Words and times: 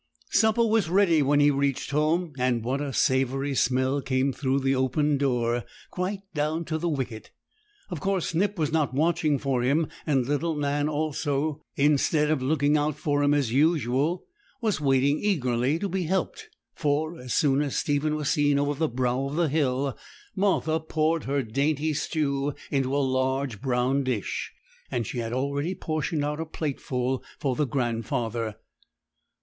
Supper 0.31 0.65
was 0.65 0.89
ready 0.89 1.21
when 1.21 1.39
he 1.39 1.51
reached 1.51 1.91
home; 1.91 2.33
and 2.39 2.63
what 2.63 2.81
a 2.81 2.91
savoury 2.91 3.53
smell 3.53 4.01
came 4.01 4.33
through 4.33 4.59
the 4.61 4.73
open 4.75 5.15
door, 5.19 5.63
quite 5.91 6.21
down 6.33 6.65
to 6.65 6.79
the 6.79 6.89
wicket! 6.89 7.29
Of 7.91 7.99
course 7.99 8.29
Snip 8.29 8.57
was 8.57 8.71
not 8.71 8.95
watching 8.95 9.37
for 9.37 9.61
him; 9.61 9.85
and 10.07 10.25
little 10.25 10.55
Nan 10.55 10.89
also, 10.89 11.61
instead 11.75 12.31
of 12.31 12.41
looking 12.41 12.75
out 12.77 12.95
for 12.95 13.21
him 13.21 13.31
as 13.35 13.51
usual, 13.51 14.25
was 14.59 14.81
waiting 14.81 15.19
eagerly 15.19 15.77
to 15.77 15.87
be 15.87 16.05
helped; 16.05 16.49
for, 16.73 17.19
as 17.19 17.35
soon 17.35 17.61
as 17.61 17.75
Stephen 17.77 18.15
was 18.15 18.27
seen 18.27 18.57
over 18.57 18.73
the 18.73 18.87
brow 18.89 19.27
of 19.27 19.35
the 19.35 19.49
hill, 19.49 19.95
Martha 20.35 20.79
poured 20.79 21.25
her 21.25 21.43
dainty 21.43 21.93
stew 21.93 22.55
into 22.71 22.95
a 22.95 22.97
large 22.97 23.61
brown 23.61 24.03
dish, 24.03 24.51
and 24.89 25.05
she 25.05 25.19
had 25.19 25.31
already 25.31 25.75
portioned 25.75 26.25
out 26.25 26.39
a 26.39 26.45
plateful 26.47 27.23
for 27.37 27.55
the 27.55 27.67
grandfather. 27.67 28.55